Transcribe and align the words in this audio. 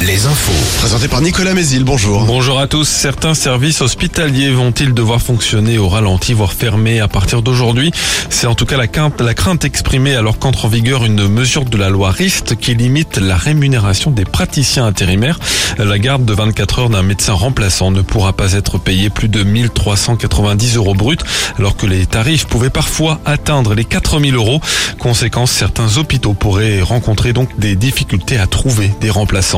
Les 0.00 0.26
infos. 0.26 0.78
Présenté 0.78 1.06
par 1.06 1.20
Nicolas 1.20 1.54
Mézil, 1.54 1.84
bonjour. 1.84 2.24
Bonjour 2.24 2.58
à 2.58 2.66
tous. 2.66 2.88
Certains 2.88 3.34
services 3.34 3.80
hospitaliers 3.80 4.50
vont-ils 4.50 4.92
devoir 4.92 5.20
fonctionner 5.20 5.78
au 5.78 5.88
ralenti, 5.88 6.32
voire 6.32 6.52
fermer 6.52 6.98
à 6.98 7.06
partir 7.06 7.42
d'aujourd'hui? 7.42 7.92
C'est 8.28 8.48
en 8.48 8.56
tout 8.56 8.66
cas 8.66 8.76
la 8.76 8.88
crainte, 8.88 9.20
la 9.20 9.34
crainte 9.34 9.64
exprimée 9.64 10.16
alors 10.16 10.40
qu'entre 10.40 10.64
en 10.64 10.68
vigueur 10.68 11.04
une 11.04 11.28
mesure 11.28 11.64
de 11.64 11.76
la 11.76 11.90
loi 11.90 12.10
RIST 12.10 12.56
qui 12.56 12.74
limite 12.74 13.18
la 13.18 13.36
rémunération 13.36 14.10
des 14.10 14.24
praticiens 14.24 14.84
intérimaires. 14.84 15.38
La 15.78 15.98
garde 15.98 16.24
de 16.24 16.32
24 16.32 16.78
heures 16.80 16.90
d'un 16.90 17.02
médecin 17.02 17.34
remplaçant 17.34 17.92
ne 17.92 18.00
pourra 18.00 18.32
pas 18.32 18.54
être 18.54 18.78
payée 18.78 19.10
plus 19.10 19.28
de 19.28 19.44
1390 19.44 20.76
euros 20.76 20.94
bruts, 20.94 21.18
alors 21.58 21.76
que 21.76 21.86
les 21.86 22.06
tarifs 22.06 22.46
pouvaient 22.46 22.70
parfois 22.70 23.20
atteindre 23.24 23.74
les 23.74 23.84
4000 23.84 24.34
euros. 24.34 24.60
Conséquence, 24.98 25.52
certains 25.52 25.98
hôpitaux 25.98 26.34
pourraient 26.34 26.80
rencontrer 26.80 27.32
donc 27.32 27.58
des 27.58 27.76
difficultés 27.76 28.38
à 28.38 28.46
trouver 28.48 28.90
des 29.00 29.10
remplaçants. 29.10 29.51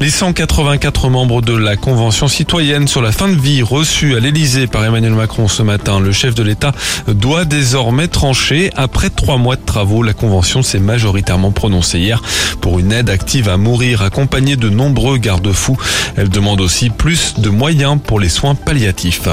Les 0.00 0.10
184 0.10 1.10
membres 1.10 1.42
de 1.42 1.56
la 1.56 1.76
Convention 1.76 2.28
citoyenne 2.28 2.88
sur 2.88 3.02
la 3.02 3.12
fin 3.12 3.28
de 3.28 3.38
vie 3.38 3.62
reçue 3.62 4.16
à 4.16 4.20
l'Elysée 4.20 4.66
par 4.66 4.84
Emmanuel 4.84 5.12
Macron 5.12 5.48
ce 5.48 5.62
matin, 5.62 6.00
le 6.00 6.12
chef 6.12 6.34
de 6.34 6.42
l'État 6.42 6.72
doit 7.06 7.44
désormais 7.44 8.08
trancher. 8.08 8.70
Après 8.76 9.10
trois 9.10 9.36
mois 9.36 9.56
de 9.56 9.64
travaux, 9.64 10.02
la 10.02 10.12
Convention 10.12 10.62
s'est 10.62 10.78
majoritairement 10.78 11.52
prononcée 11.52 11.98
hier 11.98 12.22
pour 12.60 12.78
une 12.78 12.92
aide 12.92 13.10
active 13.10 13.48
à 13.48 13.56
mourir 13.56 14.02
accompagnée 14.02 14.56
de 14.56 14.68
nombreux 14.68 15.18
garde-fous. 15.18 15.76
Elle 16.16 16.28
demande 16.28 16.60
aussi 16.60 16.90
plus 16.90 17.34
de 17.38 17.48
moyens 17.48 17.98
pour 18.04 18.20
les 18.20 18.28
soins 18.28 18.54
palliatifs. 18.54 19.28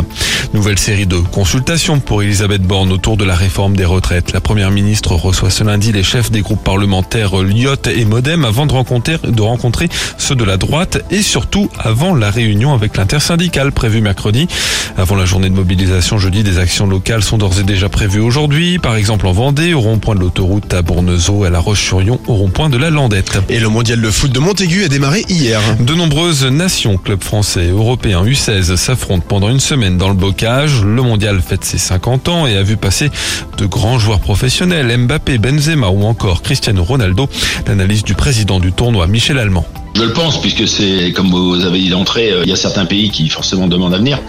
Nouvelle 0.54 0.80
série 0.80 1.08
de 1.08 1.18
consultations 1.18 2.00
pour 2.00 2.22
Elisabeth 2.22 2.62
Borne 2.62 2.92
autour 2.92 3.18
de 3.18 3.26
la 3.26 3.36
réforme 3.36 3.76
des 3.76 3.86
retraites. 3.86 4.34
La 4.34 4.42
première 4.42 4.72
ministre 4.72 5.14
reçoit 5.16 5.50
ce 5.50 5.64
lundi 5.64 5.92
les 5.92 6.04
chefs 6.04 6.32
des 6.32 6.42
groupes 6.42 6.64
parlementaires 6.64 7.38
Lyotte 7.38 7.88
et 7.88 8.06
Modem 8.06 8.46
avant 8.46 8.66
de 8.66 8.72
rencontrer, 8.72 9.18
de 9.24 9.42
rencontrer 9.42 9.90
ceux 10.18 10.36
de 10.36 10.44
la 10.44 10.58
droite 10.58 11.04
et 11.12 11.22
surtout 11.22 11.70
avant 11.78 12.16
la 12.16 12.30
réunion 12.30 12.74
avec 12.74 12.98
l'intersyndicale 12.98 13.72
prévue 13.72 14.02
mercredi. 14.02 14.48
Avant 14.98 15.16
la 15.16 15.26
journée 15.26 15.50
de 15.50 15.56
mobilisation 15.56 16.18
jeudi, 16.18 16.44
des 16.44 16.58
actions 16.58 16.88
locales 16.88 17.24
sont 17.24 17.38
d'ores 17.38 17.60
et 17.60 17.64
déjà 17.64 17.90
prévues 17.90 18.20
aujourd'hui. 18.20 18.80
Par 18.80 18.96
exemple 18.96 19.28
en 19.28 19.32
Vendée, 19.32 19.74
au 19.74 19.82
rond-point 19.82 20.16
de 20.16 20.20
l'autoroute 20.22 20.74
à 20.74 20.82
Bournezeau, 20.82 21.44
à 21.44 21.50
La 21.50 21.60
Roche-sur-Yon, 21.60 22.20
au 22.28 22.34
rond-point 22.34 22.70
de 22.70 22.78
la 22.78 22.90
Landette. 22.90 23.40
Et 23.50 23.60
le 23.60 23.70
mondial 23.70 24.02
de 24.02 24.10
foot 24.10 24.32
de 24.32 24.40
Montaigu 24.40 24.84
a 24.84 24.88
démarré 24.88 25.26
hier. 25.30 25.60
De 25.80 25.94
nombreuses 25.94 26.46
nations, 26.46 26.98
clubs 26.98 27.24
français, 27.24 27.68
européens, 27.70 28.24
U16 28.24 28.76
s'affrontent 28.76 29.26
pendant 29.28 29.50
une 29.50 29.60
semaine 29.60 29.98
dans 29.98 30.10
le 30.10 30.16
bocage. 30.16 30.84
Le 30.84 31.02
mondial 31.02 31.42
fête 31.42 31.66
ses 31.66 31.78
50 31.78 32.30
ans 32.30 32.48
et 32.48 32.58
a 32.58 32.64
vu 32.64 32.78
passer 32.78 33.10
de 33.58 33.66
grands 33.66 34.00
joueurs 34.00 34.20
professionnels, 34.20 34.98
Mbappé, 34.98 35.38
Benzema 35.38 35.90
ou 35.90 36.04
encore 36.04 36.42
Cristiano 36.42 36.84
Ronaldo. 36.84 37.28
L'analyse 37.68 38.04
du 38.04 38.14
président 38.14 38.60
du 38.60 38.72
tournoi, 38.72 39.08
Michel 39.08 39.40
Allemand. 39.40 39.66
Je 39.96 40.04
le 40.04 40.12
pense, 40.12 40.42
puisque 40.42 40.68
c'est, 40.68 41.14
comme 41.14 41.30
vous 41.30 41.64
avez 41.64 41.80
dit 41.80 41.88
d'entrée, 41.88 42.30
euh, 42.30 42.42
il 42.44 42.50
y 42.50 42.52
a 42.52 42.58
certains 42.58 42.84
pays 42.84 43.10
qui 43.12 43.30
forcément 43.30 43.68
demandent 43.68 43.94
à 43.94 43.98
venir. 43.98 44.20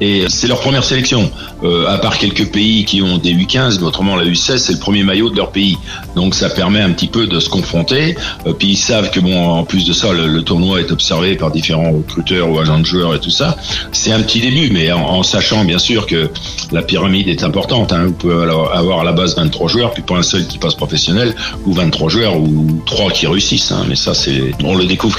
Et 0.00 0.24
c'est 0.28 0.48
leur 0.48 0.58
première 0.58 0.82
sélection. 0.82 1.30
Euh, 1.62 1.86
à 1.86 1.98
part 1.98 2.18
quelques 2.18 2.50
pays 2.50 2.84
qui 2.84 3.02
ont 3.02 3.18
des 3.18 3.32
U15, 3.32 3.78
mais 3.78 3.86
autrement 3.86 4.16
la 4.16 4.24
U16, 4.24 4.58
c'est 4.58 4.72
le 4.72 4.80
premier 4.80 5.04
maillot 5.04 5.30
de 5.30 5.36
leur 5.36 5.52
pays. 5.52 5.78
Donc 6.16 6.34
ça 6.34 6.50
permet 6.50 6.80
un 6.80 6.90
petit 6.90 7.06
peu 7.06 7.28
de 7.28 7.38
se 7.38 7.48
confronter. 7.48 8.16
Euh, 8.48 8.52
puis 8.52 8.70
ils 8.70 8.76
savent 8.76 9.12
que, 9.12 9.20
bon, 9.20 9.48
en 9.48 9.62
plus 9.62 9.86
de 9.86 9.92
ça, 9.92 10.12
le, 10.12 10.42
tournoi 10.42 10.80
est 10.80 10.90
observé 10.90 11.36
par 11.36 11.52
différents 11.52 11.92
recruteurs 11.92 12.50
ou 12.50 12.58
agents 12.58 12.80
de 12.80 12.84
joueurs 12.84 13.14
et 13.14 13.20
tout 13.20 13.30
ça. 13.30 13.56
C'est 13.92 14.10
un 14.10 14.20
petit 14.22 14.40
début, 14.40 14.70
mais 14.72 14.90
en, 14.90 15.22
sachant 15.22 15.64
bien 15.64 15.78
sûr 15.78 16.06
que 16.08 16.30
la 16.72 16.82
pyramide 16.82 17.28
est 17.28 17.44
importante. 17.44 17.92
Hein. 17.92 18.06
Vous 18.06 18.12
pouvez 18.12 18.34
avoir 18.34 19.00
à 19.00 19.04
la 19.04 19.12
base 19.12 19.36
23 19.36 19.68
joueurs, 19.68 19.92
puis 19.92 20.02
pas 20.02 20.16
un 20.16 20.22
seul 20.22 20.48
qui 20.48 20.58
passe 20.58 20.74
professionnel, 20.74 21.36
ou 21.64 21.74
23 21.74 22.08
joueurs, 22.08 22.36
ou 22.36 22.82
3 22.86 23.12
qui 23.12 23.28
réussissent. 23.28 23.70
Hein. 23.70 23.84
Mais 23.88 23.94
ça, 23.94 24.14
c'est, 24.14 24.50
on 24.64 24.74
le 24.74 24.84
découvre 24.84 25.11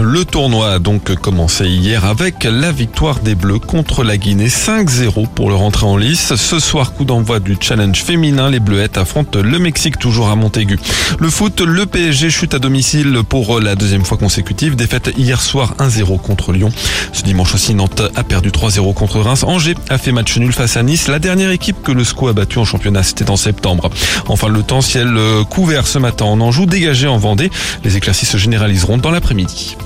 Le 0.00 0.24
tournoi 0.24 0.72
a 0.72 0.78
donc 0.78 1.14
commencé 1.16 1.66
hier 1.66 2.04
avec 2.04 2.44
la 2.44 2.72
victoire 2.72 3.20
des 3.20 3.34
Bleus 3.34 3.58
contre 3.58 4.02
la 4.02 4.16
Guinée 4.16 4.48
5-0 4.48 5.28
pour 5.28 5.48
le 5.48 5.54
rentrer 5.54 5.86
en 5.86 5.96
lice. 5.96 6.34
Ce 6.34 6.58
soir, 6.58 6.92
coup 6.92 7.04
d'envoi 7.04 7.38
du 7.38 7.56
challenge 7.60 8.02
féminin, 8.02 8.50
les 8.50 8.60
Bleuettes 8.60 8.98
affrontent 8.98 9.40
le 9.40 9.58
Mexique 9.58 9.98
toujours 9.98 10.28
à 10.28 10.36
Montaigu. 10.36 10.78
Le 11.18 11.30
foot, 11.30 11.60
le 11.60 11.86
PSG 11.86 12.30
chute 12.30 12.54
à 12.54 12.58
domicile 12.58 13.20
pour 13.28 13.60
la 13.60 13.74
deuxième 13.74 14.04
fois 14.04 14.18
consécutive. 14.18 14.76
Défaite 14.76 15.12
hier 15.16 15.40
soir 15.40 15.74
1-0 15.78 16.20
contre 16.20 16.52
Lyon. 16.52 16.70
Ce 17.12 17.22
dimanche 17.22 17.54
aussi, 17.54 17.74
Nantes 17.74 18.02
a 18.16 18.24
perdu 18.24 18.50
3-0 18.50 18.92
contre 18.94 19.20
Reims. 19.20 19.44
Angers 19.44 19.76
a 19.88 19.98
fait 19.98 20.12
match 20.12 20.36
nul 20.36 20.52
face 20.52 20.76
à 20.76 20.82
Nice. 20.82 21.08
La 21.08 21.18
dernière 21.18 21.50
équipe 21.50 21.82
que 21.82 21.92
le 21.92 22.04
SCO 22.04 22.28
a 22.28 22.32
battu 22.32 22.58
en 22.58 22.64
championnat, 22.64 23.02
c'était 23.02 23.30
en 23.30 23.36
septembre. 23.36 23.90
Enfin, 24.26 24.48
le 24.48 24.62
temps 24.62 24.80
ciel 24.80 25.16
couvert 25.48 25.86
ce 25.86 25.98
matin 25.98 26.24
en 26.24 26.40
Anjou, 26.40 26.66
dégagé 26.66 27.06
en 27.06 27.18
Vendée. 27.18 27.50
Les 27.84 27.96
éclaircies 27.96 28.26
se 28.26 28.36
généraliseront 28.36 28.98
dans 28.98 29.10
l'après-midi. 29.28 29.76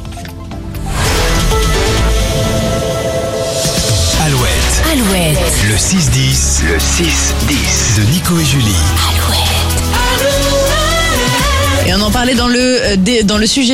Alouette, 4.25 4.83
Alouette, 4.93 5.39
le 5.69 5.75
6-10, 5.75 6.63
le 6.65 6.79
6-10. 6.79 7.97
de 7.99 8.03
Nico 8.13 8.39
et 8.39 8.45
Julie. 8.45 8.77
Et 11.89 11.95
on 11.95 12.01
en 12.03 12.11
parlait 12.13 12.37
dans 12.37 12.47
le, 12.47 12.59
euh, 12.61 12.97
dé- 12.97 13.25
dans 13.25 13.39
le 13.39 13.47
sujet 13.47 13.71